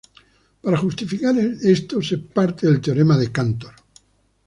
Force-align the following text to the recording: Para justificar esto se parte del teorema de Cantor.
Para 0.63 0.81
justificar 0.83 1.35
esto 1.37 1.95
se 2.07 2.17
parte 2.35 2.61
del 2.65 2.81
teorema 2.83 3.15
de 3.21 3.27
Cantor. 3.37 3.75